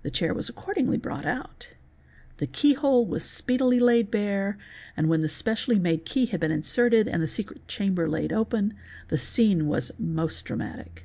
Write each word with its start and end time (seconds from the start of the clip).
The 0.00 0.10
chair 0.10 0.32
was 0.32 0.48
accordingly 0.48 0.94
7 0.96 1.00
brought 1.00 1.26
out. 1.26 1.68
The 2.38 2.46
keyhole 2.46 3.04
was 3.04 3.24
speedily 3.24 3.78
laid 3.78 4.10
bare, 4.10 4.56
and 4.96 5.06
when 5.10 5.20
the 5.20 5.28
specially 5.28 5.78
made 5.78 6.06
key 6.06 6.24
had 6.24 6.40
been 6.40 6.50
inserted 6.50 7.06
and 7.06 7.22
the 7.22 7.26
secret 7.26 7.68
chamber 7.68 8.08
laid 8.08 8.32
open, 8.32 8.72
the 9.08 9.18
scene_ 9.18 9.58
was 9.66 9.92
most 9.98 10.46
dramatic. 10.46 11.04